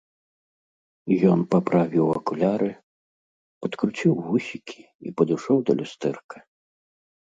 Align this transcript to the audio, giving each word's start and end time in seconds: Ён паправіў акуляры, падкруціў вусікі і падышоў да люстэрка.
Ён 1.31 1.39
паправіў 1.51 2.05
акуляры, 2.17 2.71
падкруціў 3.67 4.13
вусікі 4.27 4.81
і 5.07 5.19
падышоў 5.21 5.57
да 5.69 5.81
люстэрка. 5.81 6.37